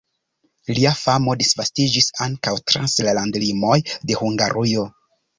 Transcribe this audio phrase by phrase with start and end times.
[0.75, 4.87] Lia famo disvastiĝis ankaŭ trans la landlimoj de Hungarujo.